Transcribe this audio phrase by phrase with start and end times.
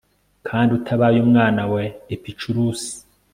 [0.47, 1.81] kandi, utabaye umwana wa
[2.15, 2.91] epicurusi